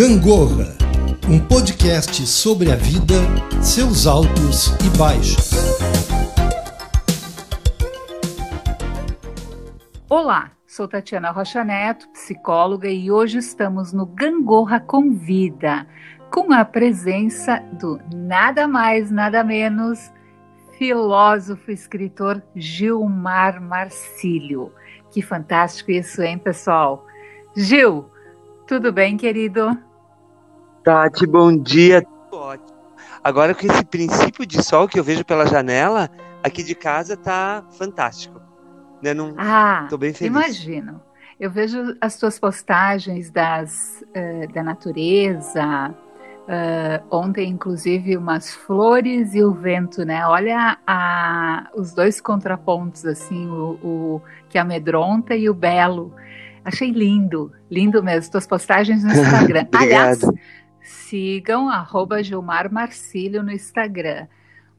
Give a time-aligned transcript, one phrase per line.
[0.00, 0.78] Gangorra,
[1.28, 3.16] um podcast sobre a vida,
[3.62, 5.50] seus altos e baixos.
[10.08, 15.86] Olá, sou Tatiana Rocha Neto, psicóloga, e hoje estamos no Gangorra Convida,
[16.32, 20.10] com a presença do nada mais, nada menos
[20.78, 24.72] filósofo e escritor Gilmar Marcílio.
[25.10, 27.04] Que fantástico isso, hein, pessoal?
[27.54, 28.10] Gil,
[28.66, 29.89] tudo bem, querido?
[30.84, 32.06] Tati, bom dia.
[32.32, 32.68] Ótimo.
[33.22, 36.08] Agora com esse princípio de sol que eu vejo pela janela,
[36.42, 38.40] aqui de casa tá fantástico.
[39.02, 39.12] Né?
[39.12, 40.34] Não, ah, tô bem feliz.
[40.34, 41.00] Imagino.
[41.38, 45.94] Eu vejo as tuas postagens das, uh, da natureza,
[46.50, 50.26] Uh, ontem, inclusive, umas flores e o vento, né?
[50.26, 56.12] Olha a, os dois contrapontos, assim, o, o, que amedronta e o belo.
[56.64, 58.32] Achei lindo, lindo mesmo.
[58.32, 59.68] Tuas postagens no Instagram.
[59.72, 60.22] Aliás,
[60.90, 64.26] sigam arroba Gilmar Marcílio no Instagram.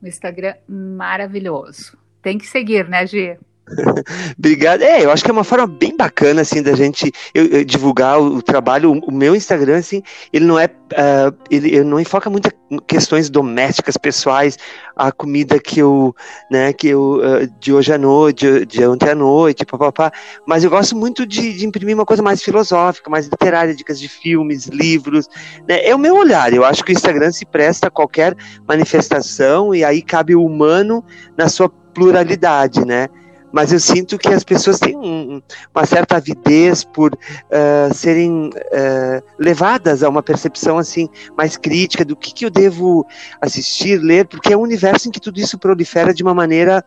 [0.02, 1.98] Um Instagram maravilhoso.
[2.22, 3.40] Tem que seguir, né, Gi?
[4.38, 4.82] Obrigado.
[4.82, 8.20] É, eu acho que é uma forma bem bacana, assim, da gente eu, eu divulgar
[8.20, 8.92] o, o, trabalho.
[8.92, 12.50] O, o, meu Instagram, assim, ele não é, uh, ele, ele, não enfoca muito
[12.88, 14.58] questões domésticas, pessoais,
[14.96, 16.16] a comida que eu,
[16.50, 20.12] né, que eu, uh, de hoje à noite, de, de ontem à noite, papapá.
[20.46, 24.08] Mas eu gosto muito de, de, imprimir uma coisa mais filosófica, mais literária, dicas de
[24.08, 25.28] filmes, livros.
[25.68, 25.86] Né?
[25.86, 26.54] É o meu olhar.
[26.54, 28.36] Eu acho que o Instagram se presta a qualquer
[28.68, 31.04] manifestação e aí cabe o humano
[31.38, 33.08] na sua pluralidade, né?
[33.52, 35.42] Mas eu sinto que as pessoas têm um,
[35.74, 42.16] uma certa avidez por uh, serem uh, levadas a uma percepção assim mais crítica do
[42.16, 43.06] que, que eu devo
[43.42, 46.84] assistir, ler, porque é um universo em que tudo isso prolifera de uma maneira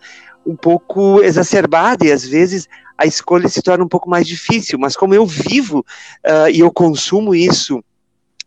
[0.47, 4.79] um pouco exacerbada e às vezes a escolha se torna um pouco mais difícil.
[4.79, 7.83] Mas como eu vivo uh, e eu consumo isso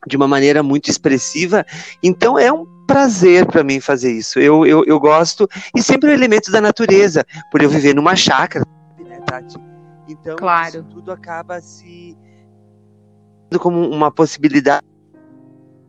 [0.06, 1.66] de uma maneira muito expressiva,
[2.02, 4.40] então é um prazer para mim fazer isso.
[4.40, 8.66] Eu, eu, eu gosto, e sempre o elemento da natureza, por eu viver numa chácara,
[9.06, 9.58] né, Tati?
[10.08, 10.84] Então, claro.
[10.84, 12.18] tudo acaba se
[13.60, 14.86] como uma possibilidade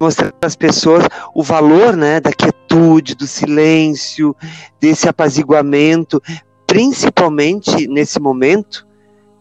[0.00, 1.04] mostrar para as pessoas
[1.34, 4.34] o valor né, da quietude, do silêncio,
[4.81, 6.22] desse apaziguamento,
[6.66, 8.87] principalmente nesse momento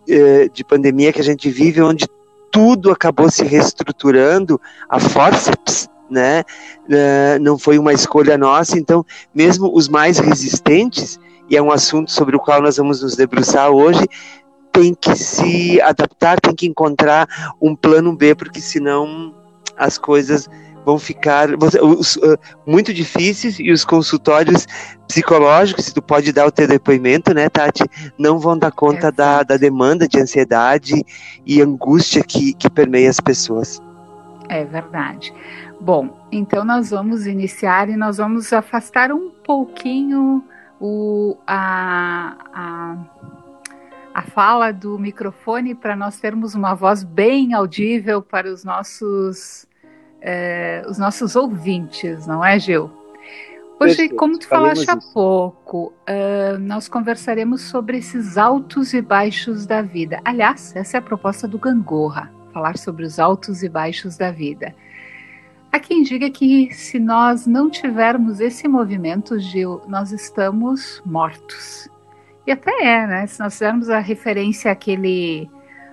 [0.09, 2.07] eh, de pandemia que a gente vive, onde
[2.51, 4.59] tudo acabou se reestruturando
[4.89, 6.43] a forceps, né?
[6.85, 11.19] Uh, não foi uma escolha nossa, então, mesmo os mais resistentes,
[11.49, 14.05] e é um assunto sobre o qual nós vamos nos debruçar hoje,
[14.71, 17.27] tem que se adaptar, tem que encontrar
[17.61, 19.33] um plano B, porque senão
[19.77, 20.49] as coisas
[20.87, 24.65] vão ficar uh, muito difíceis e os consultórios
[25.05, 27.83] psicológicos, se tu pode dar o teu depoimento, né, Tati,
[28.17, 31.03] não vão dar conta da, da demanda de ansiedade
[31.45, 33.81] e angústia que, que permeia as pessoas.
[34.47, 35.33] É verdade.
[35.79, 40.43] Bom, então nós vamos iniciar e nós vamos afastar um pouquinho
[40.79, 42.97] o, a, a,
[44.13, 49.67] a fala do microfone para nós termos uma voz bem audível para os nossos,
[50.19, 52.91] é, os nossos ouvintes, não é, Gil?
[53.79, 59.83] Hoje, como tu falaste há pouco, uh, nós conversaremos sobre esses altos e baixos da
[59.83, 60.19] vida.
[60.25, 64.73] Aliás, essa é a proposta do Gangorra, falar sobre os altos e baixos da vida.
[65.77, 71.87] Há quem diga que se nós não tivermos esse movimento, Gil, nós estamos mortos.
[72.47, 73.27] E até é, né?
[73.27, 75.47] Se nós fizermos a referência àquele,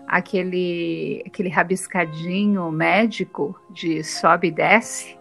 [0.06, 5.18] àquele, àquele rabiscadinho médico de sobe e desce,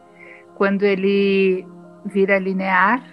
[0.56, 1.68] quando ele
[2.06, 3.04] vira linear,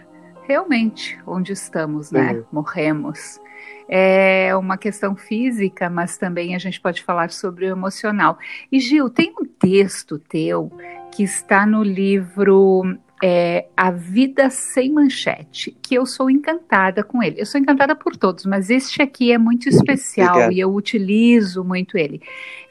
[0.47, 2.32] realmente onde estamos, né?
[2.32, 2.44] Uhum.
[2.53, 3.41] Morremos.
[3.88, 8.38] É uma questão física, mas também a gente pode falar sobre o emocional.
[8.71, 10.71] E Gil, tem um texto teu
[11.12, 17.41] que está no livro é, A Vida Sem Manchete, que eu sou encantada com ele.
[17.41, 20.53] Eu sou encantada por todos, mas este aqui é muito especial Obrigado.
[20.53, 22.22] e eu utilizo muito ele.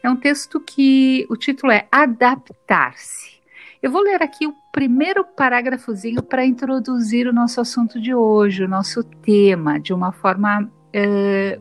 [0.02, 3.40] É um texto que o título é Adaptar-se.
[3.82, 8.68] Eu vou ler aqui o primeiro parágrafozinho para introduzir o nosso assunto de hoje, o
[8.68, 10.70] nosso tema, de uma forma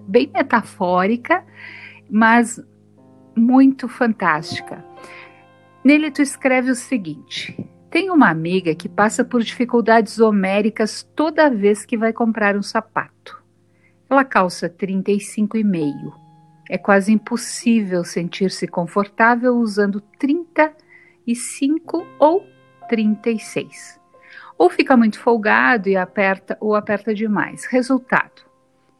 [0.06, 1.44] bem metafórica,
[2.10, 2.60] mas
[3.36, 4.84] muito fantástica.
[5.84, 7.56] Nele tu escreve o seguinte:
[7.90, 13.42] Tenho uma amiga que passa por dificuldades homéricas toda vez que vai comprar um sapato.
[14.10, 16.12] Ela calça 35,5.
[16.68, 22.44] É quase impossível sentir-se confortável usando 35 ou
[22.88, 23.98] 36.
[24.58, 27.64] Ou fica muito folgado e aperta ou aperta demais.
[27.66, 28.42] Resultado: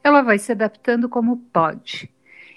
[0.02, 2.08] ela vai se adaptando como pode.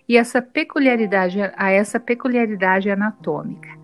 [0.07, 3.80] E essa peculiaridade a essa peculiaridade anatômica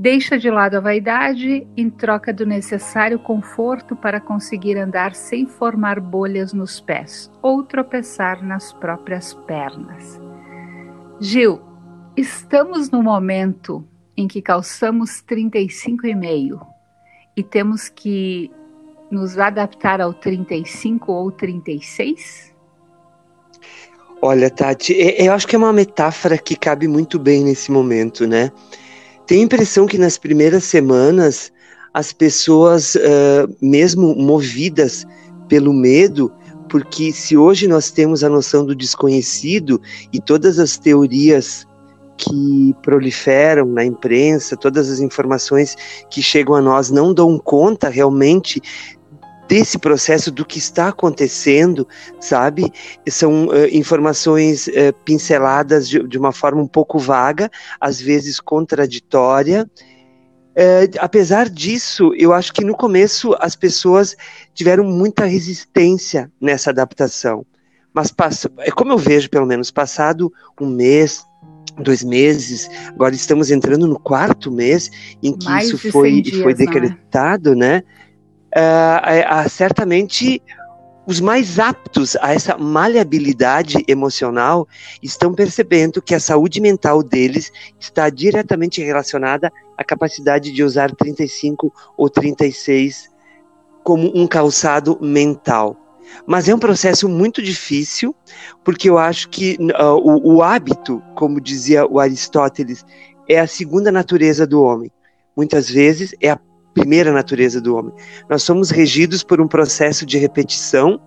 [0.00, 5.98] Deixa de lado a vaidade em troca do necessário conforto para conseguir andar sem formar
[5.98, 10.20] bolhas nos pés ou tropeçar nas próprias pernas.
[11.20, 11.60] Gil,
[12.16, 13.84] estamos no momento
[14.16, 16.64] em que calçamos 35,5
[17.36, 18.52] e temos que
[19.10, 22.54] nos adaptar ao 35 ou 36?
[24.22, 28.52] Olha, Tati, eu acho que é uma metáfora que cabe muito bem nesse momento, né?
[29.28, 31.52] Tenho a impressão que nas primeiras semanas
[31.92, 35.06] as pessoas, uh, mesmo movidas
[35.46, 36.32] pelo medo,
[36.70, 39.82] porque se hoje nós temos a noção do desconhecido
[40.14, 41.66] e todas as teorias
[42.16, 45.76] que proliferam na imprensa, todas as informações
[46.10, 48.62] que chegam a nós não dão conta realmente
[49.48, 51.88] desse processo do que está acontecendo,
[52.20, 52.70] sabe?
[53.08, 57.50] São uh, informações uh, pinceladas de, de, uma forma um pouco vaga,
[57.80, 59.68] às vezes contraditória.
[60.50, 64.14] Uh, apesar disso, eu acho que no começo as pessoas
[64.52, 67.46] tiveram muita resistência nessa adaptação.
[67.92, 70.30] Mas passa, é como eu vejo, pelo menos, passado
[70.60, 71.24] um mês,
[71.82, 74.90] dois meses, agora estamos entrando no quarto mês
[75.22, 76.54] em que Mais isso foi, dias, foi é?
[76.54, 77.82] decretado, né?
[78.54, 80.42] Uh, certamente
[81.06, 84.68] os mais aptos a essa maleabilidade emocional
[85.02, 87.50] estão percebendo que a saúde mental deles
[87.80, 93.08] está diretamente relacionada à capacidade de usar 35 ou 36
[93.82, 95.74] como um calçado mental.
[96.26, 98.14] Mas é um processo muito difícil,
[98.62, 102.84] porque eu acho que uh, o, o hábito, como dizia o Aristóteles,
[103.26, 104.90] é a segunda natureza do homem.
[105.34, 106.36] Muitas vezes é a
[106.78, 107.92] primeira natureza do homem.
[108.28, 111.00] Nós somos regidos por um processo de repetição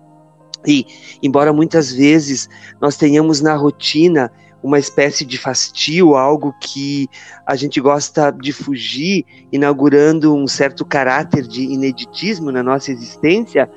[0.66, 0.86] e,
[1.22, 2.48] embora muitas vezes
[2.80, 4.30] nós tenhamos na rotina
[4.62, 7.08] uma espécie de fastio, algo que
[7.44, 13.68] a gente gosta de fugir, inaugurando um certo caráter de ineditismo na nossa existência,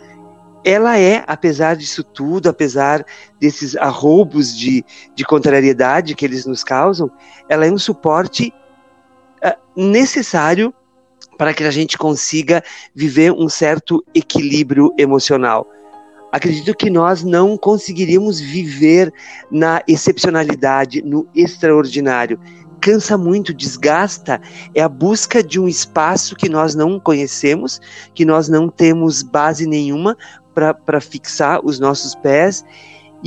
[0.64, 3.04] ela é, apesar disso tudo, apesar
[3.40, 4.84] desses arroubos de,
[5.16, 7.10] de contrariedade que eles nos causam,
[7.50, 8.54] ela é um suporte
[9.44, 10.74] uh, necessário
[11.38, 12.64] para que a gente consiga
[12.94, 15.68] viver um certo equilíbrio emocional.
[16.32, 19.14] Acredito que nós não conseguiríamos viver
[19.50, 22.40] na excepcionalidade, no extraordinário.
[22.82, 24.42] Cansa muito, desgasta,
[24.74, 27.80] é a busca de um espaço que nós não conhecemos,
[28.14, 30.18] que nós não temos base nenhuma
[30.54, 32.66] para fixar os nossos pés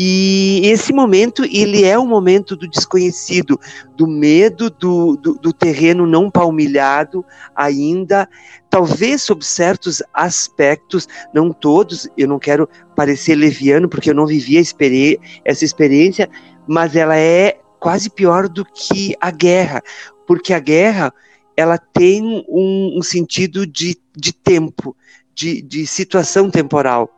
[0.00, 3.58] e esse momento, ele é o momento do desconhecido,
[3.96, 8.28] do medo, do, do, do terreno não palmilhado ainda,
[8.70, 14.56] talvez sob certos aspectos, não todos, eu não quero parecer leviano, porque eu não vivi
[14.56, 16.30] experi essa experiência,
[16.64, 19.82] mas ela é quase pior do que a guerra,
[20.28, 21.12] porque a guerra,
[21.56, 24.96] ela tem um, um sentido de, de tempo,
[25.34, 27.17] de, de situação temporal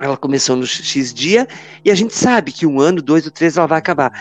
[0.00, 1.46] ela começou no X dia
[1.84, 4.12] e a gente sabe que um ano, dois ou três ela vai acabar.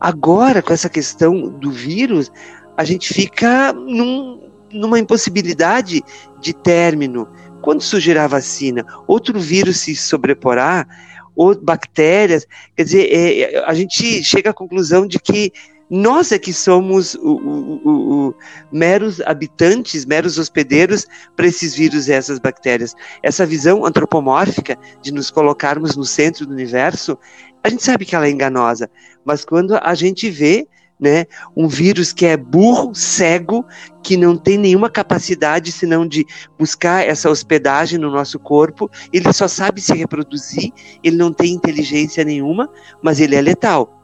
[0.00, 2.30] Agora, com essa questão do vírus,
[2.76, 6.02] a gente fica num, numa impossibilidade
[6.40, 7.28] de término.
[7.62, 10.86] Quando surgirá a vacina, outro vírus se sobreporá,
[11.34, 15.52] ou bactérias, quer dizer, é, a gente chega à conclusão de que
[15.88, 18.34] nós é que somos o, o, o,
[18.72, 21.06] meros habitantes, meros hospedeiros
[21.36, 22.94] para esses vírus e essas bactérias.
[23.22, 27.16] Essa visão antropomórfica de nos colocarmos no centro do universo,
[27.62, 28.90] a gente sabe que ela é enganosa,
[29.24, 30.68] mas quando a gente vê
[30.98, 33.64] né, um vírus que é burro, cego,
[34.02, 36.24] que não tem nenhuma capacidade senão de
[36.58, 40.72] buscar essa hospedagem no nosso corpo, ele só sabe se reproduzir,
[41.02, 42.70] ele não tem inteligência nenhuma,
[43.02, 43.95] mas ele é letal.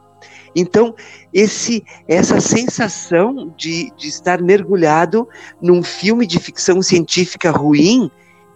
[0.55, 0.95] Então,
[1.33, 5.27] esse, essa sensação de, de estar mergulhado
[5.61, 8.11] num filme de ficção científica ruim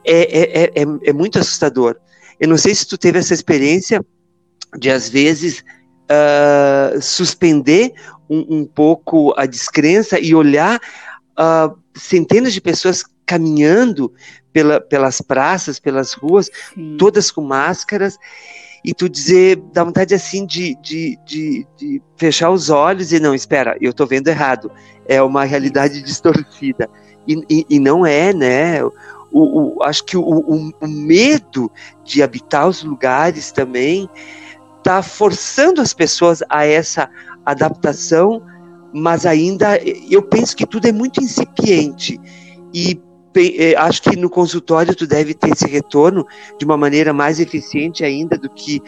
[0.05, 1.97] é, é, é, é, muito assustador.
[2.39, 4.05] Eu não sei se tu teve essa experiência
[4.77, 5.63] de, às vezes,
[6.07, 7.93] uh, suspender
[8.29, 10.79] um, um, pouco a descrença e olhar
[11.37, 14.13] uh, centenas de pessoas caminhando
[14.53, 16.95] pela, pelas praças, pelas ruas, Sim.
[16.97, 18.17] todas com máscaras,
[18.87, 23.35] e tu dizer, dá vontade assim de, de, de, de fechar os olhos e não,
[23.35, 24.71] espera, eu estou vendo errado,
[25.05, 26.89] é uma realidade distorcida.
[27.27, 28.81] E, e, e não é, né?
[28.81, 28.93] O,
[29.33, 31.69] o, acho que o, o, o, medo
[32.05, 34.09] de habitar os lugares também
[34.77, 37.09] está forçando as pessoas a essa
[37.45, 38.41] adaptação,
[38.93, 39.77] mas ainda
[40.09, 42.17] eu penso que tudo é muito incipiente.
[42.73, 42.97] E
[43.77, 46.25] acho que no consultório tu deve ter esse retorno
[46.57, 48.81] de uma maneira mais eficiente ainda do que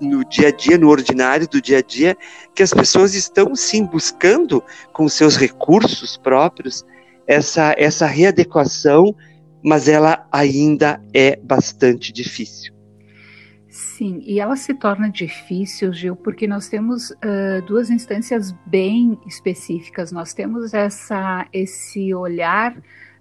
[0.00, 2.16] no dia a dia, no ordinário do dia a dia,
[2.54, 6.84] que as pessoas estão sim buscando com seus recursos próprios
[7.26, 9.14] essa, essa readequação,
[9.62, 12.74] mas ela ainda é bastante difícil.
[13.68, 20.10] Sim, e ela se torna difícil, Gil, porque nós temos uh, duas instâncias bem específicas.
[20.10, 22.74] Nós temos essa, esse olhar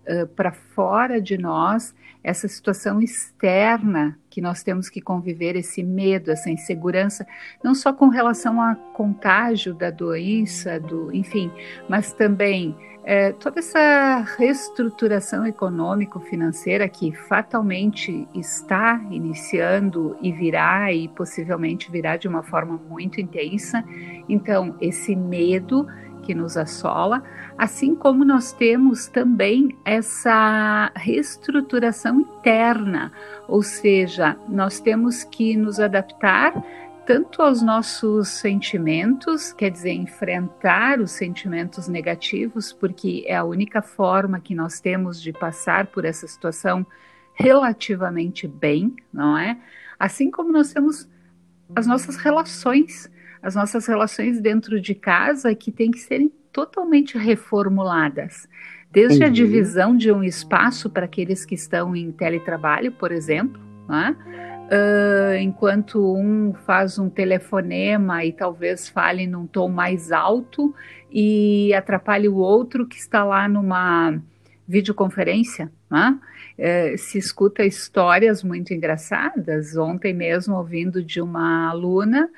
[0.09, 6.31] uh, para fora de nós, essa situação externa que nós temos que conviver, esse medo,
[6.31, 7.25] essa insegurança,
[7.63, 11.51] não só com relação ao contágio da doença, do, enfim,
[11.87, 12.75] mas também
[13.05, 22.27] é, toda essa reestruturação econômico-financeira que fatalmente está iniciando e virá e possivelmente virá de
[22.27, 23.83] uma forma muito intensa.
[24.27, 25.87] Então, esse medo
[26.21, 27.23] que nos assola,
[27.59, 33.11] assim como nós temos também essa reestruturação interna,
[33.49, 36.53] ou seja, nós temos que nos adaptar
[37.05, 44.39] tanto aos nossos sentimentos, quer dizer, enfrentar os sentimentos negativos, porque é a única forma
[44.39, 46.87] que nós temos de passar por essa situação
[47.33, 49.57] relativamente bem, não é?
[49.99, 51.09] Assim como nós temos
[51.75, 53.11] as nossas relações,
[53.41, 58.47] as nossas relações dentro de casa que têm que serem totalmente reformuladas.
[58.91, 64.15] Desde a divisão de um espaço para aqueles que estão em teletrabalho, por exemplo, né?
[64.71, 70.75] Uh, enquanto um faz um telefonema e talvez fale num tom mais alto
[71.11, 74.21] e atrapalhe o outro que está lá numa
[74.67, 76.19] videoconferência, né?
[76.59, 79.75] uh, se escuta histórias muito engraçadas.
[79.75, 82.29] Ontem mesmo, ouvindo de uma aluna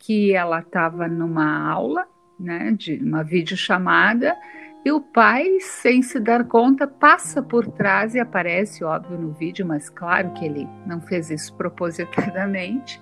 [0.00, 4.34] que ela estava numa aula, né, de uma videochamada,
[4.82, 9.66] e o pai, sem se dar conta, passa por trás e aparece, óbvio, no vídeo,
[9.66, 13.00] mas claro que ele não fez isso propositadamente.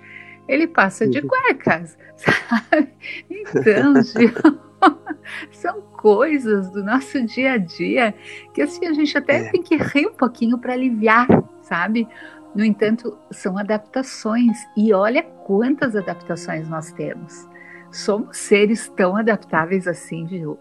[0.48, 1.28] Ele passa de uhum.
[1.28, 2.88] cuecas, sabe?
[3.30, 4.32] Então, Gil,
[5.52, 8.14] são coisas do nosso dia a dia
[8.52, 9.50] que assim a gente até é.
[9.50, 11.28] tem que rir um pouquinho para aliviar,
[11.62, 12.08] sabe?
[12.54, 17.46] No entanto, são adaptações e olha quantas adaptações nós temos.
[17.92, 20.58] Somos seres tão adaptáveis assim, viu?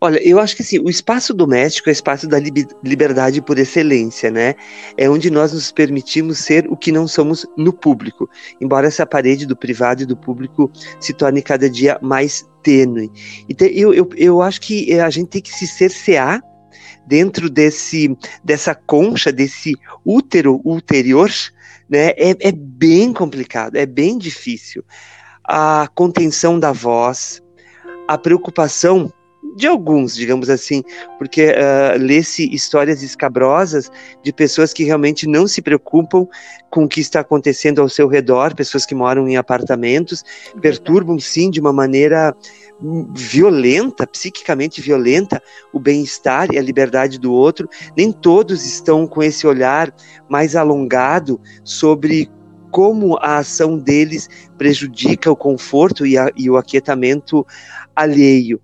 [0.00, 4.30] Olha, eu acho que assim, o espaço doméstico é o espaço da liberdade por excelência,
[4.30, 4.54] né?
[4.96, 8.28] É onde nós nos permitimos ser o que não somos no público,
[8.60, 10.70] embora essa parede do privado e do público
[11.00, 13.10] se torne cada dia mais tênue.
[13.48, 16.42] Então, eu, eu, eu acho que a gente tem que se cercear
[17.06, 21.30] dentro desse, dessa concha, desse útero ulterior,
[21.88, 22.08] né?
[22.16, 24.84] É, é bem complicado, é bem difícil.
[25.44, 27.42] A contenção da voz,
[28.08, 29.12] a preocupação
[29.56, 30.82] de alguns, digamos assim,
[31.18, 33.90] porque uh, lê-se histórias escabrosas
[34.22, 36.26] de pessoas que realmente não se preocupam
[36.70, 40.24] com o que está acontecendo ao seu redor, pessoas que moram em apartamentos,
[40.60, 42.34] perturbam sim de uma maneira
[43.14, 47.68] violenta, psiquicamente violenta, o bem-estar e a liberdade do outro.
[47.96, 49.94] Nem todos estão com esse olhar
[50.28, 52.30] mais alongado sobre
[52.70, 57.46] como a ação deles prejudica o conforto e, a, e o aquietamento
[57.94, 58.60] alheio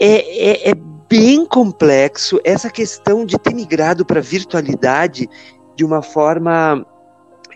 [0.00, 0.74] é, é, é
[1.08, 5.28] bem complexo essa questão de ter migrado para a virtualidade
[5.76, 6.84] de uma forma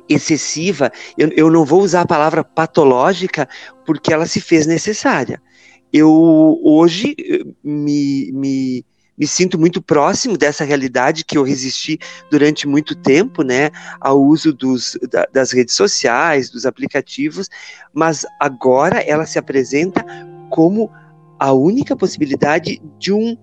[0.09, 0.91] excessiva.
[1.17, 3.49] Eu, eu não vou usar a palavra patológica
[3.85, 5.41] porque ela se fez necessária.
[5.93, 7.15] Eu hoje
[7.63, 8.85] me, me,
[9.19, 11.99] me sinto muito próximo dessa realidade que eu resisti
[12.31, 13.71] durante muito tempo, né,
[14.01, 17.49] ao uso dos, da, das redes sociais, dos aplicativos,
[17.93, 20.05] mas agora ela se apresenta
[20.49, 20.91] como
[21.39, 23.37] a única possibilidade de um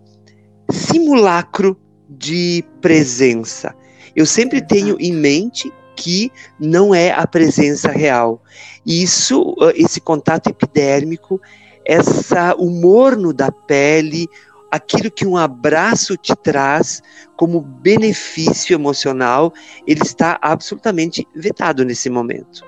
[0.72, 3.75] simulacro de presença.
[4.16, 8.42] Eu sempre tenho em mente que não é a presença real.
[8.86, 11.42] Isso, esse contato epidérmico,
[11.88, 14.27] essa o morno da pele,
[14.70, 17.01] aquilo que um abraço te traz
[17.38, 19.53] como benefício emocional,
[19.88, 22.62] ele está absolutamente vetado nesse momento.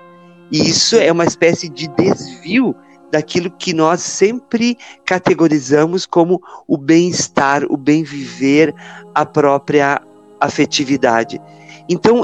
[0.49, 2.73] E isso é uma espécie de desvio
[3.11, 8.73] daquilo que nós sempre categorizamos como o bem-estar, o bem viver,
[9.13, 10.01] a própria
[10.39, 11.41] afetividade.
[11.89, 12.23] Então,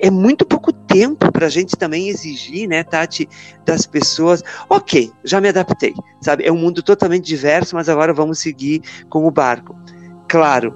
[0.00, 3.28] é muito pouco tempo para a gente também exigir, né, Tati,
[3.64, 4.42] das pessoas.
[4.68, 6.44] Ok, já me adaptei, sabe?
[6.44, 9.76] É um mundo totalmente diverso, mas agora vamos seguir com o barco.
[10.28, 10.74] Claro,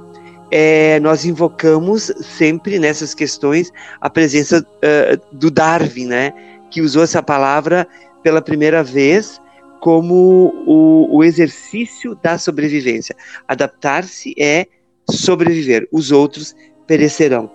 [0.51, 6.33] é, nós invocamos sempre nessas questões a presença uh, do Darwin, né,
[6.71, 7.87] que usou essa palavra
[8.23, 9.41] pela primeira vez
[9.81, 13.17] como o, o exercício da sobrevivência.
[13.49, 14.67] Adaptar-se é
[15.11, 16.55] sobreviver, os outros
[16.87, 17.51] perecerão.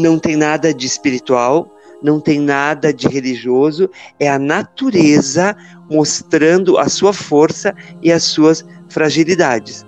[0.00, 1.70] Não tem nada de espiritual,
[2.02, 5.54] não tem nada de religioso, é a natureza
[5.90, 9.84] mostrando a sua força e as suas fragilidades.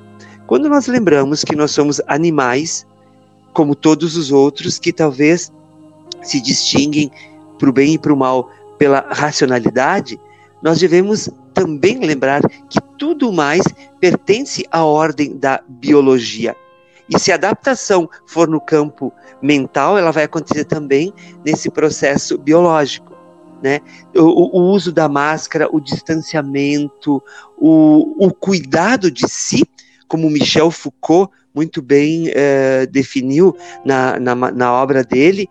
[0.46, 2.86] quando nós lembramos que nós somos animais,
[3.54, 5.50] como todos os outros, que talvez
[6.22, 7.10] se distinguem
[7.58, 10.20] para o bem e para o mal pela racionalidade,
[10.62, 13.62] nós devemos também lembrar que tudo mais
[13.98, 16.54] pertence à ordem da biologia.
[17.14, 21.12] E se a adaptação for no campo mental, ela vai acontecer também
[21.44, 23.12] nesse processo biológico.
[23.62, 23.80] Né?
[24.16, 27.22] O, o uso da máscara, o distanciamento,
[27.56, 29.64] o, o, cuidado de si,
[30.08, 33.54] como Michel Foucault muito bem eh, definiu
[33.84, 35.48] na, na, na obra dele,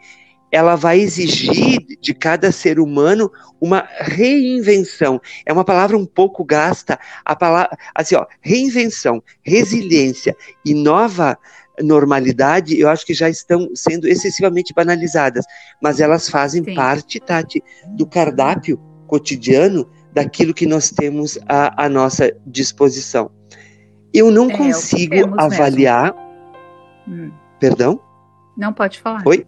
[0.52, 5.22] ela vai exigir de cada ser humano uma reinvenção.
[5.46, 11.38] É uma palavra um pouco gasta, a palavra assim, ó, reinvenção, resiliência e nova
[11.82, 15.46] normalidade, eu acho que já estão sendo excessivamente banalizadas,
[15.82, 16.76] mas elas fazem Sim.
[16.76, 17.64] parte, Tati,
[17.96, 23.32] do cardápio cotidiano daquilo que nós temos à, à nossa disposição.
[24.14, 26.14] Eu não é, consigo avaliar.
[27.08, 27.32] Hum.
[27.60, 28.00] Perdão?
[28.58, 29.24] Não pode falar.
[29.26, 29.46] Oi?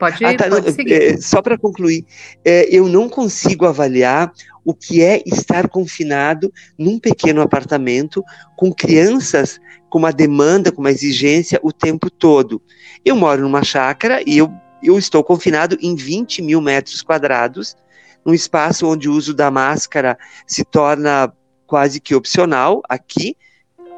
[0.00, 0.92] Pode, ah, tá, pode não, seguir.
[0.94, 2.06] É, só para concluir,
[2.42, 4.32] é, eu não consigo avaliar
[4.64, 8.24] o que é estar confinado num pequeno apartamento
[8.56, 12.62] com crianças com uma demanda, com uma exigência o tempo todo.
[13.04, 14.50] Eu moro numa chácara e eu,
[14.82, 17.76] eu estou confinado em 20 mil metros quadrados,
[18.24, 20.16] num espaço onde o uso da máscara
[20.46, 21.32] se torna
[21.66, 23.36] quase que opcional aqui,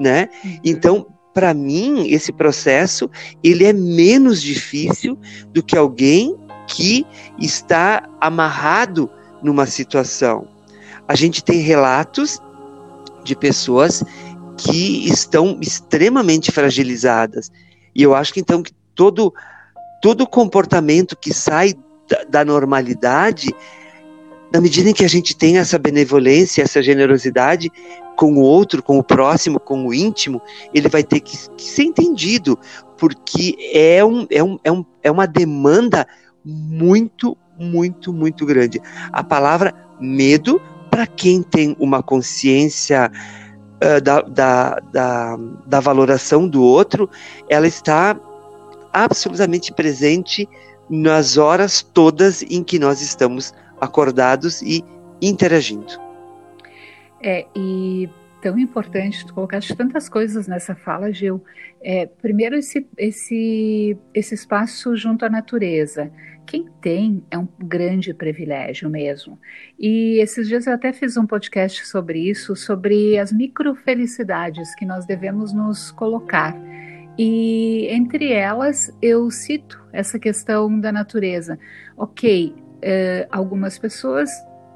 [0.00, 0.28] né?
[0.44, 0.60] Uhum.
[0.64, 3.10] Então, para mim, esse processo
[3.42, 5.18] ele é menos difícil
[5.52, 6.36] do que alguém
[6.66, 7.06] que
[7.38, 9.10] está amarrado
[9.42, 10.46] numa situação.
[11.08, 12.38] A gente tem relatos
[13.24, 14.04] de pessoas
[14.56, 17.50] que estão extremamente fragilizadas.
[17.94, 19.32] E eu acho que então que todo
[20.00, 21.74] todo comportamento que sai
[22.08, 23.48] da, da normalidade,
[24.52, 27.70] na medida em que a gente tem essa benevolência, essa generosidade,
[28.16, 30.42] com o outro, com o próximo, com o íntimo,
[30.74, 32.58] ele vai ter que, que ser entendido,
[32.98, 36.06] porque é, um, é, um, é, um, é uma demanda
[36.44, 38.80] muito, muito, muito grande.
[39.10, 40.60] A palavra medo,
[40.90, 47.08] para quem tem uma consciência uh, da, da, da, da valoração do outro,
[47.48, 48.14] ela está
[48.92, 50.46] absolutamente presente
[50.90, 54.84] nas horas todas em que nós estamos acordados e
[55.20, 56.00] interagindo.
[57.20, 58.08] É, e
[58.40, 61.42] tão importante, tu colocaste tantas coisas nessa fala, Gil.
[61.82, 66.12] É, primeiro, esse, esse, esse espaço junto à natureza.
[66.46, 69.36] Quem tem é um grande privilégio mesmo.
[69.78, 75.06] E esses dias eu até fiz um podcast sobre isso, sobre as microfelicidades que nós
[75.06, 76.56] devemos nos colocar.
[77.18, 81.58] E entre elas eu cito essa questão da natureza.
[81.96, 84.28] Ok, eh, algumas pessoas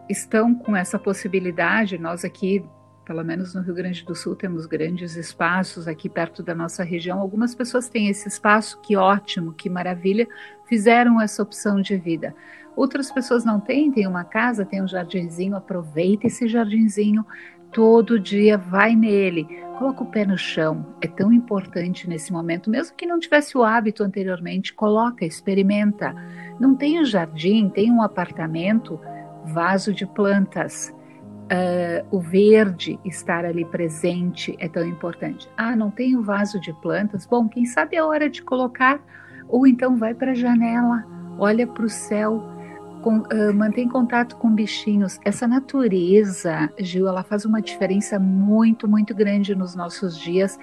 [0.09, 1.99] estão com essa possibilidade.
[1.99, 2.65] Nós aqui,
[3.05, 7.19] pelo menos no Rio Grande do Sul, temos grandes espaços aqui perto da nossa região.
[7.19, 10.29] Algumas pessoas têm esse espaço, que ótimo, que maravilha,
[10.67, 12.35] fizeram essa opção de vida.
[12.77, 17.25] Outras pessoas não têm, tem uma casa, tem um jardinzinho, aproveita esse jardinzinho,
[17.73, 19.45] todo dia vai nele,
[19.79, 23.63] coloca o pé no chão, é tão importante nesse momento, mesmo que não tivesse o
[23.63, 26.15] hábito anteriormente, coloca, experimenta.
[26.59, 28.99] Não tem um jardim, tem um apartamento,
[29.45, 30.95] vaso de plantas,
[31.47, 35.49] uh, o verde estar ali presente é tão importante.
[35.57, 37.27] Ah, não tenho vaso de plantas?
[37.27, 39.01] Bom, quem sabe é hora de colocar,
[39.49, 41.05] ou então vai para a janela,
[41.39, 42.43] olha para o céu,
[43.07, 45.21] com, uh, mantém contato com bichinhos.
[45.25, 50.59] Essa natureza, Gil, ela faz uma diferença muito, muito grande nos nossos dias,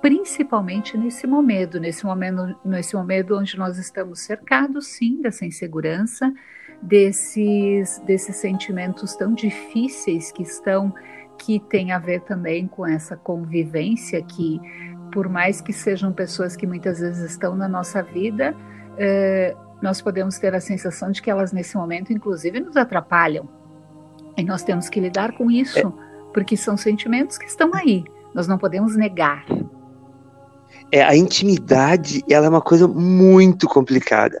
[0.00, 6.32] principalmente nesse momento, nesse momento, nesse momento onde nós estamos cercados, sim, dessa insegurança,
[6.80, 10.94] desses, desses sentimentos tão difíceis que estão,
[11.36, 14.58] que tem a ver também com essa convivência que,
[15.12, 18.56] por mais que sejam pessoas que muitas vezes estão na nossa vida,
[18.96, 23.48] eh, nós podemos ter a sensação de que elas nesse momento, inclusive, nos atrapalham.
[24.36, 25.92] E nós temos que lidar com isso,
[26.32, 28.04] porque são sentimentos que estão aí.
[28.32, 29.44] Nós não podemos negar.
[30.90, 34.40] É, a intimidade ela é uma coisa muito complicada.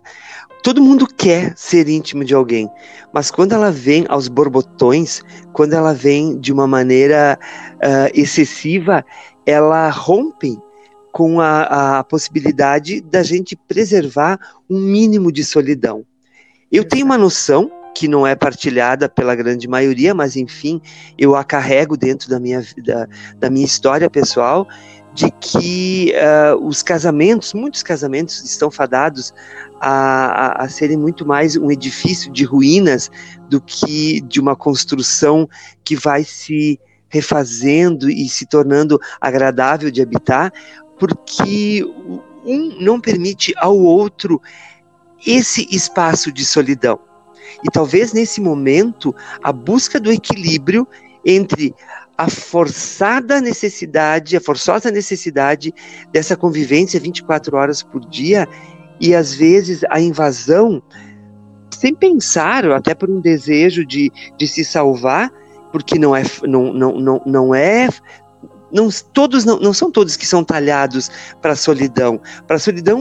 [0.62, 2.70] Todo mundo quer ser íntimo de alguém,
[3.12, 5.20] mas quando ela vem aos borbotões,
[5.52, 7.36] quando ela vem de uma maneira
[7.74, 9.04] uh, excessiva,
[9.44, 10.56] ela rompe
[11.12, 16.04] com a, a possibilidade da gente preservar um mínimo de solidão.
[16.70, 20.80] Eu tenho uma noção que não é partilhada pela grande maioria, mas enfim,
[21.18, 24.66] eu a carrego dentro da minha, da, da minha história pessoal,
[25.14, 29.34] de que uh, os casamentos, muitos casamentos estão fadados
[29.78, 33.10] a, a, a, serem muito mais um edifício de ruínas
[33.50, 35.46] do que de uma construção
[35.84, 36.80] que vai se
[37.12, 40.50] refazendo e se tornando agradável de habitar,
[41.02, 41.84] porque
[42.44, 44.40] um não permite ao outro
[45.26, 46.96] esse espaço de solidão.
[47.64, 49.12] E talvez nesse momento
[49.42, 50.86] a busca do equilíbrio
[51.26, 51.74] entre
[52.16, 55.74] a forçada necessidade, a forçosa necessidade
[56.12, 58.48] dessa convivência 24 horas por dia
[59.00, 60.80] e às vezes a invasão
[61.72, 65.32] sem pensar, até por um desejo de, de se salvar,
[65.72, 67.88] porque não é não, não, não, não é
[68.72, 72.20] não todos não, não são todos que são talhados para a solidão.
[72.46, 73.00] Para a solidão,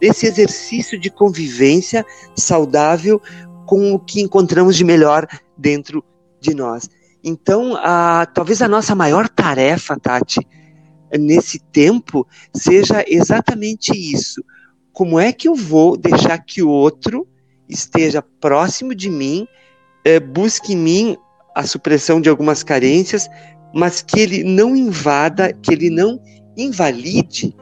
[0.00, 2.04] esse exercício de convivência
[2.36, 3.20] saudável
[3.66, 5.26] com o que encontramos de melhor
[5.56, 6.04] dentro
[6.40, 6.88] de nós.
[7.24, 10.46] Então, a, talvez a nossa maior tarefa, Tati,
[11.18, 14.44] nesse tempo, seja exatamente isso.
[14.92, 17.26] Como é que eu vou deixar que o outro
[17.68, 19.46] esteja próximo de mim,
[20.04, 21.16] é, busque em mim
[21.54, 23.28] a supressão de algumas carências,
[23.76, 26.18] mas que ele não invada, que ele não
[26.56, 27.54] invalide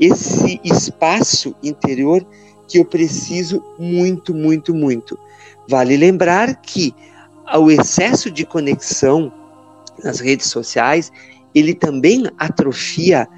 [0.00, 2.26] esse espaço interior
[2.66, 5.16] que eu preciso muito, muito, muito.
[5.68, 6.92] Vale lembrar que
[7.56, 9.32] o excesso de conexão
[10.02, 11.12] nas redes sociais,
[11.54, 13.28] ele também atrofia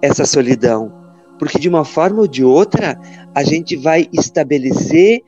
[0.00, 0.92] essa solidão,
[1.40, 2.96] porque de uma forma ou de outra
[3.34, 5.22] a gente vai estabelecer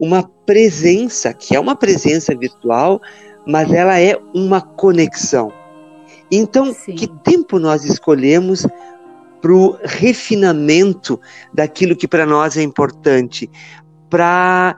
[0.00, 3.02] uma presença, que é uma presença virtual,
[3.46, 5.52] mas ela é uma conexão.
[6.30, 6.94] Então, Sim.
[6.94, 8.66] que tempo nós escolhemos
[9.40, 11.20] para o refinamento
[11.52, 13.50] daquilo que para nós é importante,
[14.10, 14.76] para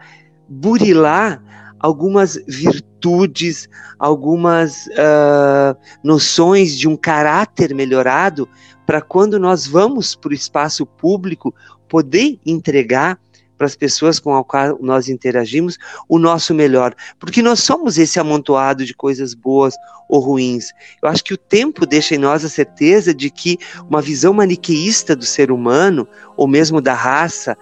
[0.49, 1.43] burilar
[1.81, 8.49] algumas virtudes, algumas uh, noções de um caráter melhorado,
[8.85, 11.55] para quando nós vamos para o espaço público
[11.89, 13.19] poder entregar
[13.59, 15.77] para as pessoas com as quais nós interagimos
[16.09, 19.75] o nosso melhor, porque nós somos esse amontoado de coisas boas
[20.09, 20.73] ou ruins.
[21.03, 23.59] Eu acho que o tempo deixa em nós a certeza de que
[23.91, 27.57] uma visão maniqueísta do ser humano, ou mesmo da raça,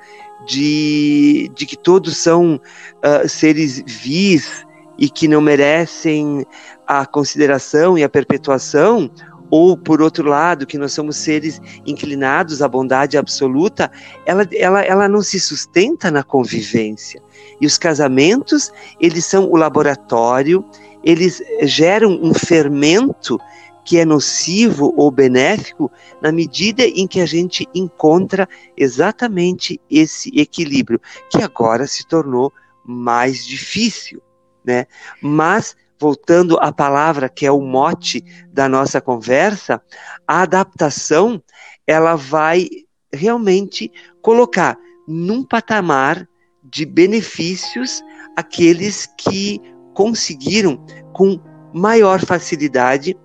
[0.46, 4.64] de, de que todos são uh, seres vis
[4.98, 6.46] e que não merecem
[6.87, 9.11] a consideração e a perpetuação,
[9.50, 13.90] ou por outro lado, que nós somos seres inclinados à bondade absoluta,
[14.24, 17.22] ela, ela, ela não se sustenta na convivência.
[17.61, 20.64] E os casamentos, eles são o laboratório,
[21.02, 23.38] eles geram um fermento
[23.85, 31.00] que é nocivo ou benéfico na medida em que a gente encontra exatamente esse equilíbrio,
[31.30, 32.52] que agora se tornou
[32.85, 34.20] mais difícil,
[34.64, 34.87] né?
[35.22, 39.80] Mas voltando à palavra que é o mote da nossa conversa,
[40.26, 41.42] a adaptação
[41.87, 42.68] ela vai
[43.12, 46.28] realmente colocar num patamar
[46.62, 48.02] de benefícios
[48.37, 49.61] aqueles que
[49.94, 51.40] conseguiram com
[51.72, 53.16] maior facilidade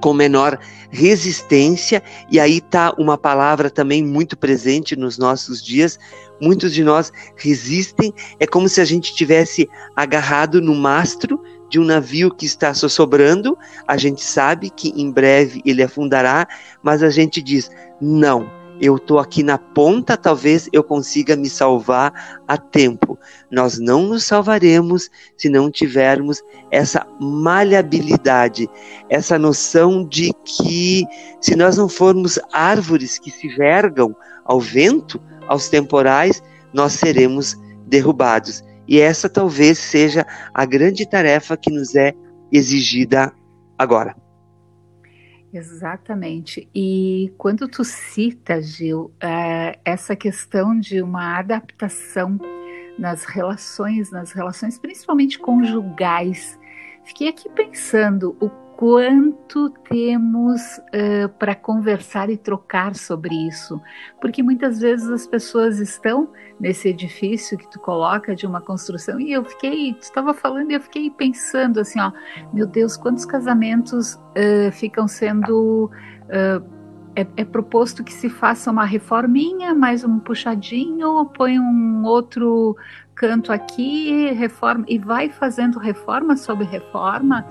[0.00, 0.58] com menor
[0.90, 5.98] resistência, e aí está uma palavra também muito presente nos nossos dias.
[6.40, 11.84] Muitos de nós resistem, é como se a gente tivesse agarrado no mastro de um
[11.84, 13.56] navio que está sossobrando,
[13.86, 16.46] a gente sabe que em breve ele afundará,
[16.82, 22.40] mas a gente diz: não, eu estou aqui na ponta, talvez eu consiga me salvar
[22.48, 23.16] a tempo.
[23.50, 28.68] Nós não nos salvaremos se não tivermos essa maleabilidade,
[29.08, 31.04] essa noção de que
[31.40, 37.56] se nós não formos árvores que se vergam ao vento, aos temporais, nós seremos
[37.86, 38.64] derrubados.
[38.90, 42.12] E essa talvez seja a grande tarefa que nos é
[42.50, 43.32] exigida
[43.78, 44.16] agora.
[45.52, 46.68] Exatamente.
[46.74, 52.36] E quando tu cita, Gil, é, essa questão de uma adaptação
[52.98, 56.58] nas relações, nas relações principalmente conjugais,
[57.04, 58.48] fiquei aqui pensando o
[58.80, 63.78] quanto temos uh, para conversar e trocar sobre isso,
[64.22, 69.32] porque muitas vezes as pessoas estão nesse edifício que tu coloca de uma construção e
[69.32, 72.10] eu fiquei, tu estava falando e eu fiquei pensando assim, ó,
[72.54, 75.90] meu Deus, quantos casamentos uh, ficam sendo
[76.24, 76.66] uh,
[77.14, 82.74] é, é, proposto que se faça uma reforminha, mais um puxadinho, põe um outro
[83.14, 87.44] canto aqui, reforma e vai fazendo reforma sobre reforma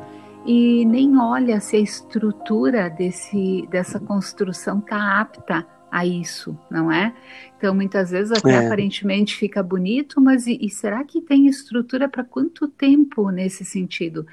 [0.45, 7.13] e nem olha se a estrutura desse, dessa construção está apta a isso, não é?
[7.57, 8.65] Então, muitas vezes até é.
[8.65, 14.25] aparentemente fica bonito, mas e, e será que tem estrutura para quanto tempo nesse sentido?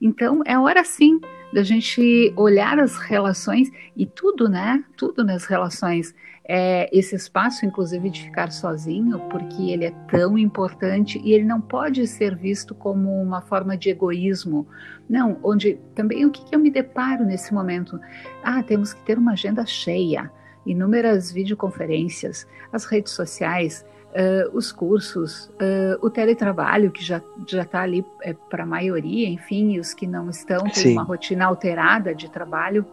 [0.00, 1.20] Então, é hora sim
[1.52, 4.84] da gente olhar as relações e tudo, né?
[4.96, 6.14] Tudo nas relações.
[6.46, 11.60] É, esse espaço, inclusive, de ficar sozinho, porque ele é tão importante e ele não
[11.60, 14.66] pode ser visto como uma forma de egoísmo.
[15.08, 17.98] Não, onde também o que, que eu me deparo nesse momento?
[18.42, 20.30] Ah, temos que ter uma agenda cheia
[20.66, 28.04] inúmeras videoconferências, as redes sociais, uh, os cursos, uh, o teletrabalho, que já está ali
[28.22, 32.86] é, para a maioria, enfim, os que não estão têm uma rotina alterada de trabalho,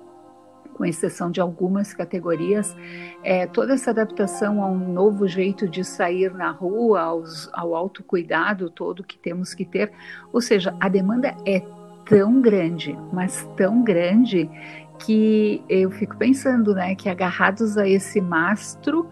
[0.74, 2.76] com exceção de algumas categorias,
[3.24, 8.70] é, toda essa adaptação a um novo jeito de sair na rua, aos, ao autocuidado
[8.70, 9.92] todo que temos que ter,
[10.34, 11.62] ou seja, a demanda é
[12.06, 14.50] tão grande, mas tão grande
[14.98, 19.08] que eu fico pensando, né, que agarrados a esse mastro,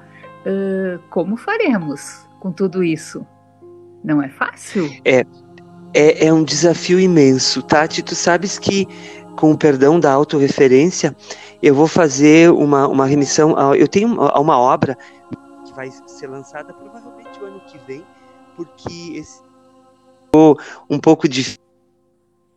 [0.45, 3.25] uh, como faremos com tudo isso?
[4.03, 4.89] Não é fácil?
[5.03, 5.25] É,
[5.93, 8.01] é, é um desafio imenso, Tati.
[8.01, 8.87] Tu sabes que,
[9.35, 11.15] com o perdão da autorreferência,
[11.61, 13.57] eu vou fazer uma, uma remissão.
[13.57, 14.97] A, eu tenho uma, uma obra
[15.65, 18.05] que vai ser lançada provavelmente o ano que vem,
[18.55, 19.41] porque esse
[20.89, 21.68] um pouco difícil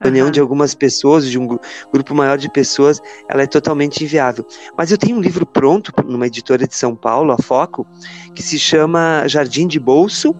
[0.02, 0.32] reunião uhum.
[0.32, 1.58] de algumas pessoas, de um
[1.92, 4.46] grupo maior de pessoas, ela é totalmente inviável.
[4.76, 7.86] Mas eu tenho um livro pronto numa editora de São Paulo, a Foco,
[8.34, 10.34] que se chama Jardim de Bolso,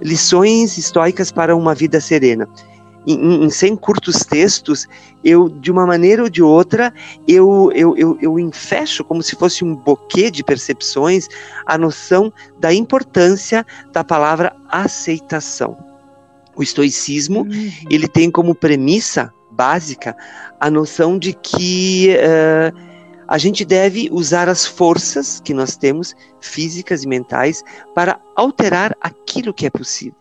[0.00, 2.48] Lições Estoicas para uma Vida Serena.
[3.06, 4.88] Em, em 100 curtos textos,
[5.24, 6.92] eu, de uma maneira ou de outra,
[7.26, 11.28] eu, eu, eu, eu enfecho como se fosse um buquê de percepções
[11.64, 15.95] a noção da importância da palavra aceitação
[16.56, 17.72] o estoicismo uhum.
[17.90, 20.16] ele tem como premissa básica
[20.58, 22.76] a noção de que uh,
[23.28, 27.62] a gente deve usar as forças que nós temos, físicas e mentais,
[27.94, 30.14] para alterar aquilo que é possível.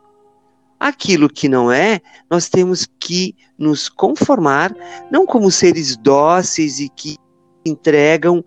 [0.79, 4.75] Aquilo que não é, nós temos que nos conformar,
[5.11, 7.17] não como seres dóceis e que
[7.65, 8.43] entregam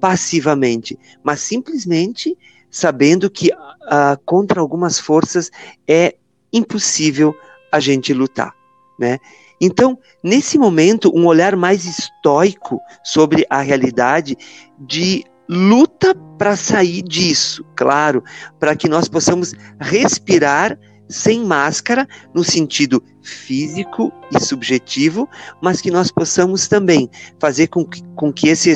[0.00, 2.36] passivamente, mas simplesmente
[2.70, 5.50] sabendo que uh, contra algumas forças
[5.86, 6.16] é
[6.52, 7.34] impossível
[7.70, 8.52] a gente lutar,
[8.98, 9.18] né?
[9.60, 14.36] Então, nesse momento, um olhar mais estoico sobre a realidade
[14.78, 18.24] de luta para sair disso, claro,
[18.58, 20.76] para que nós possamos respirar
[21.08, 25.28] sem máscara, no sentido físico e subjetivo,
[25.62, 28.70] mas que nós possamos também fazer com que, com que esse,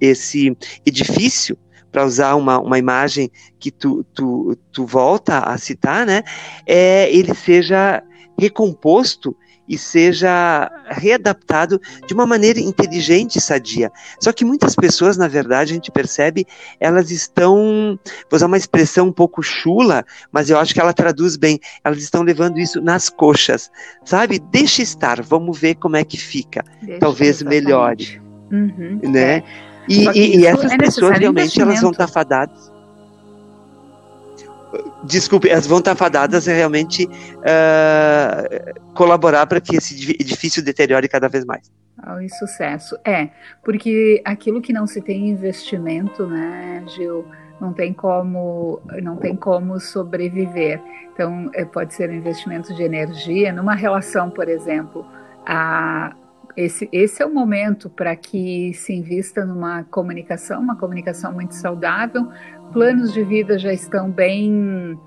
[0.00, 1.58] esse edifício
[1.90, 6.22] para usar uma, uma imagem que tu, tu, tu volta a citar, né,
[6.66, 8.02] é, ele seja
[8.38, 9.36] recomposto
[9.70, 13.92] e seja readaptado de uma maneira inteligente e sadia.
[14.18, 16.44] Só que muitas pessoas, na verdade, a gente percebe,
[16.80, 17.96] elas estão,
[18.28, 22.02] vou usar uma expressão um pouco chula, mas eu acho que ela traduz bem, elas
[22.02, 23.70] estão levando isso nas coxas,
[24.04, 24.40] sabe?
[24.40, 26.64] Deixa estar, vamos ver como é que fica.
[26.82, 28.20] Deixa Talvez melhore.
[28.50, 29.36] Uhum, né?
[29.36, 29.69] É.
[29.90, 32.70] E, e, e essas é pessoas realmente elas vão estar fadadas.
[35.02, 41.28] Desculpe, elas vão estar fadadas a realmente uh, colaborar para que esse edifício deteriore cada
[41.28, 41.72] vez mais.
[42.00, 42.96] Ao sucesso.
[43.04, 43.30] É,
[43.64, 47.26] porque aquilo que não se tem investimento, né, Gil,
[47.60, 50.80] não tem como, não tem como sobreviver.
[51.12, 55.04] Então, é, pode ser um investimento de energia numa relação, por exemplo,
[55.44, 56.14] a,
[56.56, 62.28] esse, esse é o momento para que se invista numa comunicação, uma comunicação muito saudável.
[62.72, 64.98] Planos de vida já estão bem,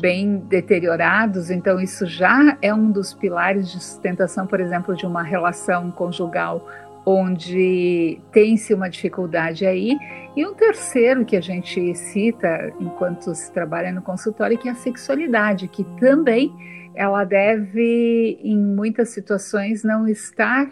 [0.00, 5.22] bem deteriorados, então isso já é um dos pilares de sustentação, por exemplo, de uma
[5.22, 6.66] relação conjugal
[7.06, 9.96] onde tem-se uma dificuldade aí.
[10.34, 14.74] E um terceiro que a gente cita enquanto se trabalha no consultório, que é a
[14.74, 16.52] sexualidade, que também
[16.94, 20.68] ela deve, em muitas situações, não estar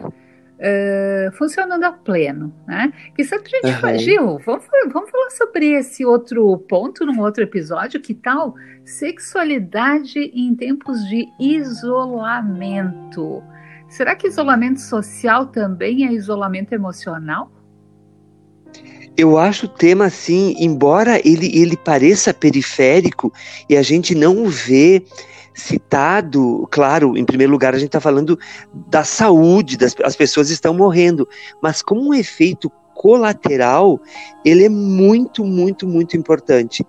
[0.63, 2.93] uh, funcionando a pleno, né?
[3.15, 3.81] Que sempre a gente uhum.
[3.81, 8.55] fala, Gil, vamos, vamos falar sobre esse outro ponto num outro episódio, que tal
[8.85, 13.43] sexualidade em tempos de isolamento?
[13.89, 17.51] Será que isolamento social também é isolamento emocional?
[19.15, 23.31] Eu acho o tema assim, embora ele, ele pareça periférico
[23.69, 25.03] e a gente não o vê
[25.53, 28.37] citado, claro, em primeiro lugar a gente está falando
[28.73, 31.27] da saúde, das, as pessoas estão morrendo,
[31.61, 33.99] mas como um efeito colateral,
[34.45, 36.85] ele é muito, muito, muito importante.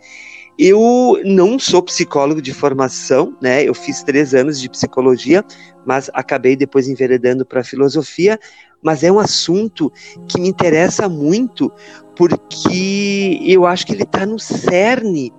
[0.57, 3.65] Eu não sou psicólogo de formação, né?
[3.65, 5.45] Eu fiz três anos de psicologia,
[5.85, 8.39] mas acabei depois enveredando para filosofia.
[8.81, 9.91] mas é um assunto
[10.29, 11.73] que me interessa muito,
[12.15, 15.33] porque eu acho que ele está no cerne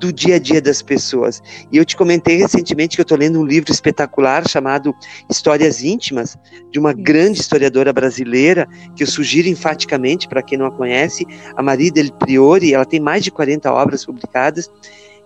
[0.00, 1.42] do dia a dia das pessoas.
[1.70, 4.94] E eu te comentei recentemente que eu estou lendo um livro espetacular chamado
[5.28, 6.38] Histórias Íntimas,
[6.72, 11.62] de uma grande historiadora brasileira, que eu sugiro enfaticamente para quem não a conhece, a
[11.62, 14.70] Maria Del Priori, ela tem mais de 40 obras publicadas,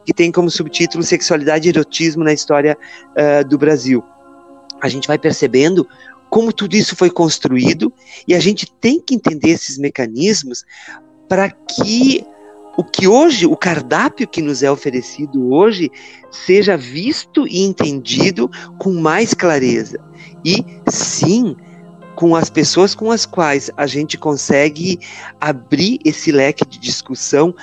[0.05, 2.77] que tem como subtítulo Sexualidade e Erotismo na História
[3.11, 4.03] uh, do Brasil.
[4.83, 5.89] A gente vai percebendo
[6.29, 7.93] como tudo isso foi construído
[8.27, 10.65] e a gente tem que entender esses mecanismos
[11.29, 12.27] para que
[12.77, 15.91] o que hoje, o cardápio que nos é oferecido hoje,
[16.31, 19.99] seja visto e entendido com mais clareza.
[20.45, 21.57] E sim,
[22.15, 24.99] com as pessoas com as quais a gente consegue
[25.41, 27.55] abrir esse leque de discussão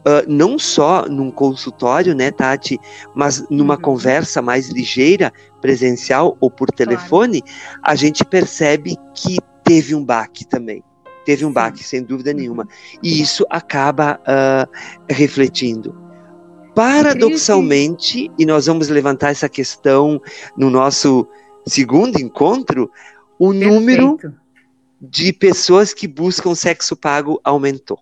[0.00, 2.80] Uh, não só num consultório, né, Tati,
[3.14, 3.82] mas numa uhum.
[3.82, 5.30] conversa mais ligeira,
[5.60, 7.80] presencial ou por telefone, claro.
[7.82, 10.82] a gente percebe que teve um baque também.
[11.24, 12.66] Teve um baque, sem dúvida nenhuma.
[13.02, 14.70] E isso acaba uh,
[15.08, 15.94] refletindo.
[16.74, 20.20] Paradoxalmente, e nós vamos levantar essa questão
[20.56, 21.26] no nosso
[21.66, 22.90] segundo encontro,
[23.38, 23.74] o Perfeito.
[23.74, 24.18] número
[25.00, 27.98] de pessoas que buscam sexo pago aumentou.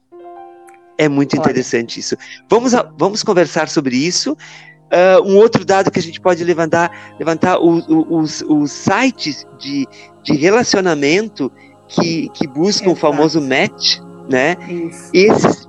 [0.97, 1.41] É muito Olha.
[1.41, 2.17] interessante isso.
[2.51, 4.33] Vamos, a, vamos conversar sobre isso.
[4.33, 9.47] Uh, um outro dado que a gente pode levantar, levantar o, o, os, os sites
[9.59, 9.87] de,
[10.25, 11.53] de relacionamento
[11.89, 13.99] que, que buscam o famoso match,
[14.29, 14.57] né?
[14.69, 15.11] Isso.
[15.13, 15.69] Esses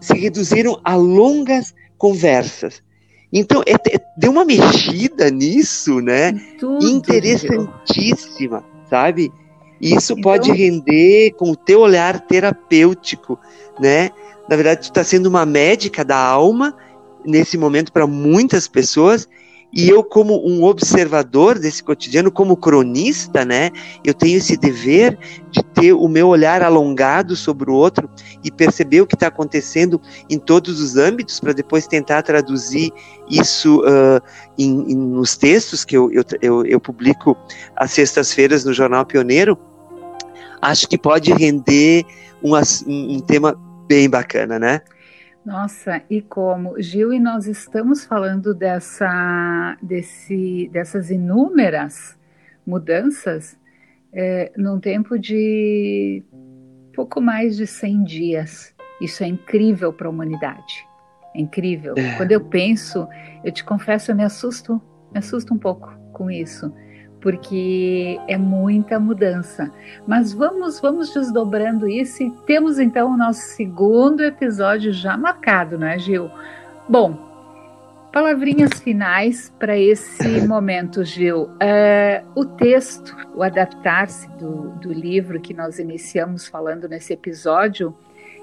[0.00, 2.82] se reduziram a longas conversas.
[3.32, 6.32] Então, é, é, deu uma mexida nisso, né?
[6.58, 9.32] Tudo, Interessantíssima, sabe?
[9.80, 10.22] Isso então...
[10.22, 13.38] pode render com o teu olhar terapêutico,
[13.80, 14.10] né?
[14.48, 16.76] Na verdade, tu está sendo uma médica da alma
[17.24, 19.28] nesse momento para muitas pessoas
[19.72, 23.70] e eu como um observador desse cotidiano, como cronista, né,
[24.04, 25.18] eu tenho esse dever
[25.50, 28.08] de ter o meu olhar alongado sobre o outro
[28.44, 32.92] e perceber o que está acontecendo em todos os âmbitos para depois tentar traduzir
[33.30, 34.20] isso uh,
[34.58, 37.36] em, em, nos textos que eu, eu, eu, eu publico
[37.74, 39.56] às sextas-feiras no Jornal Pioneiro.
[40.60, 42.04] Acho que pode render
[42.42, 42.52] um,
[42.86, 43.58] um tema
[43.88, 44.80] bem bacana, né?
[45.44, 52.16] Nossa, e como, Gil, e nós estamos falando dessa, desse, dessas inúmeras
[52.64, 53.58] mudanças
[54.12, 56.22] é, num tempo de
[56.94, 58.74] pouco mais de 100 dias.
[59.00, 60.86] Isso é incrível para a humanidade.
[61.34, 61.94] É incrível.
[61.96, 62.16] É.
[62.16, 63.08] Quando eu penso,
[63.42, 64.80] eu te confesso, eu me assusto,
[65.12, 66.72] me assusto um pouco com isso
[67.22, 69.72] porque é muita mudança.
[70.06, 75.86] Mas vamos, vamos desdobrando isso e temos então o nosso segundo episódio já marcado, não
[75.86, 76.28] é, Gil?
[76.88, 77.16] Bom,
[78.12, 81.44] palavrinhas finais para esse momento, Gil.
[81.44, 87.96] Uh, o texto, o adaptar-se do, do livro que nós iniciamos falando nesse episódio,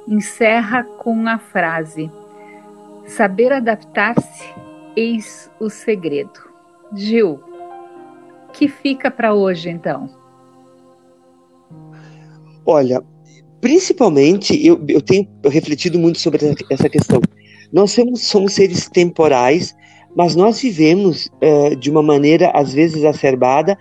[0.07, 2.09] encerra com a frase:
[3.05, 4.45] Saber adaptar-se,
[4.95, 6.47] eis o segredo.
[6.95, 7.43] Gil,
[8.59, 10.09] que fica para hoje, então?
[12.65, 13.01] Olha,
[13.61, 17.21] principalmente, eu, eu tenho refletido muito sobre essa questão.
[17.71, 19.73] Nós somos, somos seres temporais,
[20.13, 23.77] mas nós vivemos uh, de uma maneira, às vezes, exacerbada,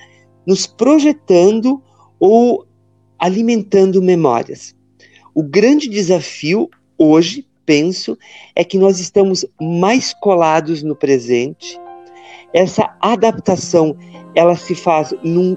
[0.47, 1.83] nos projetando
[2.21, 2.65] ou
[3.19, 4.77] alimentando memórias.
[5.35, 8.17] O grande desafio hoje, penso,
[8.55, 11.77] é que nós estamos mais colados no presente.
[12.53, 13.97] Essa adaptação
[14.35, 15.57] ela se faz num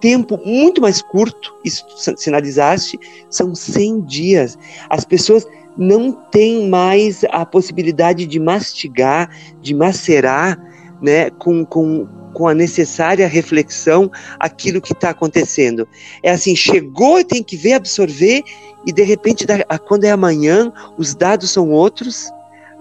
[0.00, 1.84] tempo muito mais curto, isso
[2.16, 4.58] sinalizaste, são 100 dias.
[4.88, 10.58] As pessoas não têm mais a possibilidade de mastigar, de macerar,
[11.00, 15.86] né, com, com, com a necessária reflexão aquilo que está acontecendo.
[16.22, 18.42] É assim, chegou, tem que ver, absorver,
[18.86, 19.46] e de repente,
[19.86, 22.32] quando é amanhã, os dados são outros,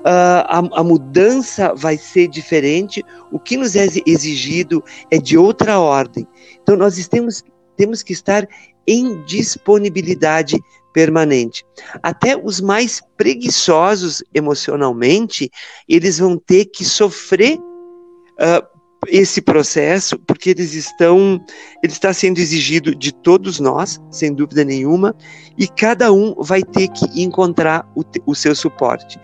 [0.10, 6.26] a, a, mudança vai ser diferente, o que nos é exigido é de outra ordem.
[6.62, 7.44] Então, nós temos,
[7.76, 8.48] temos que estar
[8.88, 10.58] em disponibilidade
[10.94, 11.66] permanente.
[12.02, 15.52] Até os mais preguiçosos emocionalmente,
[15.90, 18.66] eles vão ter que sofrer uh,
[19.08, 21.44] esse processo, porque eles estão,
[21.84, 25.14] ele está sendo exigido de todos nós, sem dúvida nenhuma,
[25.58, 29.20] e cada um vai ter que encontrar o, o seu suporte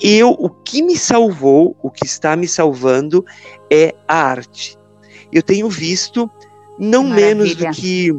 [0.00, 3.24] eu, o que me salvou, o que está me salvando
[3.70, 4.76] é a arte.
[5.32, 6.30] Eu tenho visto
[6.78, 7.26] não Maravilha.
[7.26, 8.10] menos do que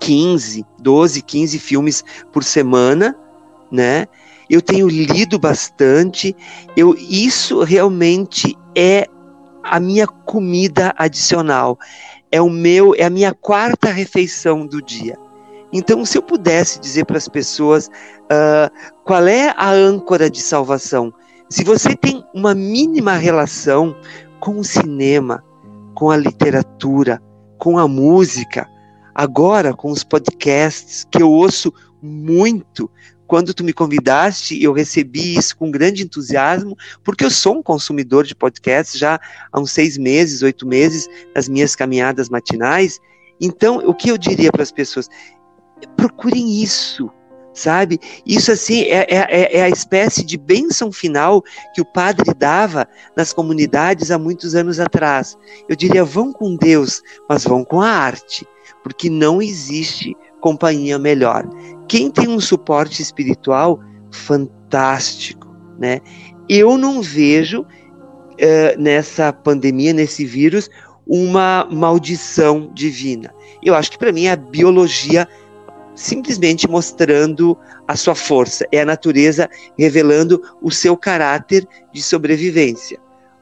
[0.00, 3.16] 15, 12, 15 filmes por semana,
[3.70, 4.06] né?
[4.48, 6.34] Eu tenho lido bastante.
[6.76, 9.06] Eu isso realmente é
[9.62, 11.78] a minha comida adicional.
[12.32, 15.16] é o meu, é a minha quarta refeição do dia.
[15.76, 18.70] Então, se eu pudesse dizer para as pessoas uh,
[19.04, 21.12] qual é a âncora de salvação,
[21.50, 23.94] se você tem uma mínima relação
[24.40, 25.44] com o cinema,
[25.94, 27.22] com a literatura,
[27.58, 28.66] com a música,
[29.14, 31.70] agora com os podcasts que eu ouço
[32.00, 32.90] muito,
[33.26, 36.74] quando tu me convidaste, eu recebi isso com grande entusiasmo,
[37.04, 39.20] porque eu sou um consumidor de podcasts já
[39.52, 42.98] há uns seis meses, oito meses, nas minhas caminhadas matinais.
[43.38, 45.10] Então, o que eu diria para as pessoas?
[45.96, 47.10] Procurem isso,
[47.52, 47.98] sabe?
[48.24, 51.42] Isso, assim, é, é, é, é a espécie de bênção final
[51.74, 55.36] que o padre dava nas comunidades há muitos anos atrás.
[55.68, 58.46] Eu diria, vão com Deus, mas vão com a arte,
[58.82, 61.48] porque não existe companhia melhor.
[61.88, 65.48] Quem tem um suporte espiritual, fantástico,
[65.78, 66.00] né?
[66.48, 67.66] Eu não vejo uh,
[68.80, 70.70] nessa pandemia, nesse vírus,
[71.06, 73.32] uma maldição divina.
[73.62, 75.28] Eu acho que para mim é a biologia
[75.96, 82.98] simplesmente mostrando a sua força, é a natureza revelando o seu caráter de sobrevivência.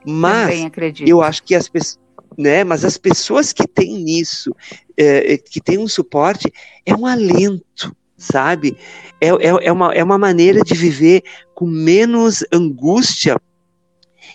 [0.07, 2.05] Mas eu acho que as pessoas
[2.37, 2.65] né?
[2.65, 4.55] Mas as pessoas que têm isso,
[4.97, 6.53] é, que têm um suporte,
[6.85, 8.77] é um alento, sabe?
[9.21, 11.23] É, é, é, uma, é uma maneira de viver
[11.55, 13.37] com menos angústia.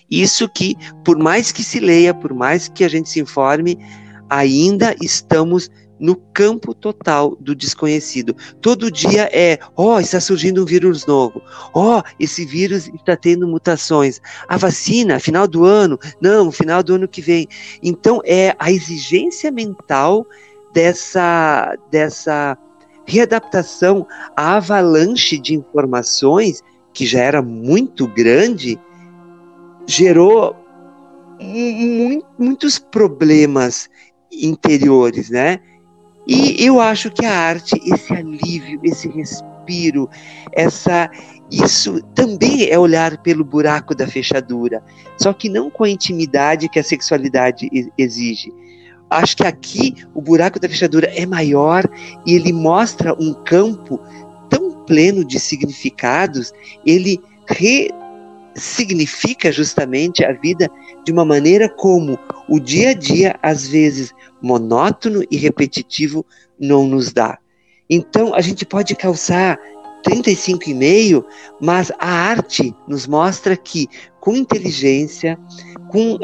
[0.09, 3.77] Isso que, por mais que se leia, por mais que a gente se informe,
[4.29, 8.35] ainda estamos no campo total do desconhecido.
[8.61, 11.41] Todo dia é, ó, oh, está surgindo um vírus novo.
[11.73, 14.21] Ó, oh, esse vírus está tendo mutações.
[14.47, 17.47] A vacina, final do ano, não, final do ano que vem.
[17.83, 20.25] Então é a exigência mental
[20.73, 22.57] dessa dessa
[23.05, 24.05] readaptação
[24.37, 26.61] à avalanche de informações
[26.93, 28.79] que já era muito grande,
[29.87, 30.55] gerou
[32.37, 33.89] muitos problemas
[34.31, 35.59] interiores, né?
[36.31, 40.07] E eu acho que a arte, esse alívio, esse respiro,
[40.51, 41.09] essa
[41.51, 44.83] isso também é olhar pelo buraco da fechadura,
[45.17, 47.67] só que não com a intimidade que a sexualidade
[47.97, 48.53] exige.
[49.09, 51.83] Acho que aqui o buraco da fechadura é maior
[52.27, 53.99] e ele mostra um campo
[54.51, 56.53] tão pleno de significados,
[56.85, 57.19] ele
[58.59, 60.69] ressignifica justamente a vida
[61.05, 66.25] de uma maneira como o dia a dia às vezes monótono e repetitivo
[66.59, 67.39] não nos dá.
[67.89, 69.57] Então a gente pode calçar
[70.05, 71.23] 35,5,
[71.59, 73.87] mas a arte nos mostra que
[74.19, 75.39] com inteligência,
[75.89, 76.19] com uh,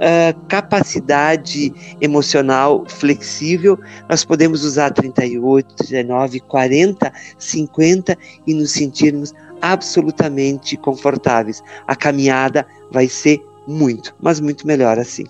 [0.47, 3.79] capacidade emocional flexível,
[4.09, 9.33] nós podemos usar 38, 19, 40, 50 e nos sentirmos
[9.71, 11.63] absolutamente confortáveis.
[11.87, 15.25] A caminhada vai ser muito, mas muito melhor assim.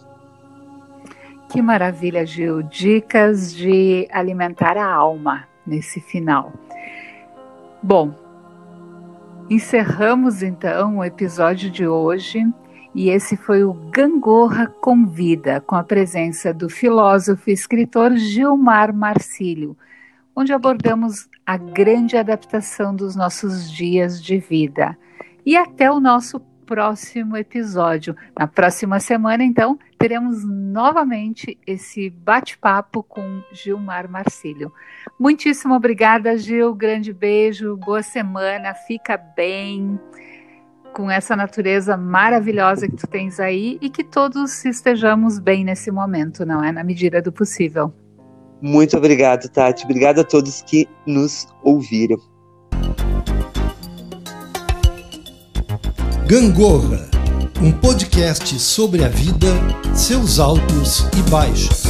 [1.50, 2.64] Que maravilha, Gil.
[2.64, 6.52] Dicas de alimentar a alma nesse final.
[7.82, 8.14] Bom,
[9.50, 12.46] encerramos então o episódio de hoje
[12.96, 19.76] e esse foi o Gangorra Convida, com a presença do filósofo e escritor Gilmar Marcílio,
[20.36, 24.98] onde abordamos a grande adaptação dos nossos dias de vida.
[25.46, 28.16] E até o nosso próximo episódio.
[28.38, 34.74] Na próxima semana, então, teremos novamente esse bate-papo com Gilmar Marcílio.
[35.20, 36.74] Muitíssimo obrigada, Gil.
[36.74, 40.00] Grande beijo, boa semana, fica bem
[40.94, 46.46] com essa natureza maravilhosa que tu tens aí e que todos estejamos bem nesse momento,
[46.46, 46.72] não é?
[46.72, 47.94] Na medida do possível.
[48.66, 49.86] Muito obrigado, Tati.
[49.86, 52.18] Obrigado a todos que nos ouviram.
[56.26, 57.08] Gangorra,
[57.62, 59.54] um podcast sobre a vida,
[59.94, 61.84] seus altos e baixos.